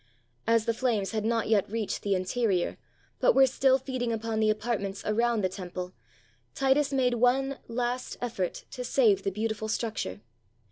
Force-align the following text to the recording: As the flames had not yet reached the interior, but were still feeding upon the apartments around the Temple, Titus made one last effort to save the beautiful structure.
As 0.47 0.65
the 0.65 0.73
flames 0.73 1.11
had 1.11 1.23
not 1.23 1.47
yet 1.47 1.69
reached 1.69 2.01
the 2.01 2.15
interior, 2.15 2.79
but 3.19 3.35
were 3.35 3.45
still 3.45 3.77
feeding 3.77 4.11
upon 4.11 4.39
the 4.39 4.49
apartments 4.49 5.03
around 5.05 5.43
the 5.43 5.47
Temple, 5.47 5.93
Titus 6.55 6.91
made 6.91 7.13
one 7.13 7.59
last 7.67 8.17
effort 8.19 8.65
to 8.71 8.83
save 8.83 9.21
the 9.21 9.29
beautiful 9.31 9.67
structure. 9.67 10.21